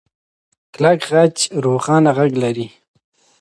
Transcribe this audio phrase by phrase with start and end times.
[0.73, 2.67] کلک خج روښانه غږ لري.